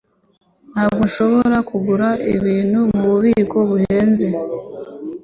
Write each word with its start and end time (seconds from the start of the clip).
Ntabwo 0.71 1.01
nshobora 1.09 1.57
kugura 1.69 2.09
ibintu 2.35 2.79
mububiko 2.95 3.57
buhenze 3.69 4.27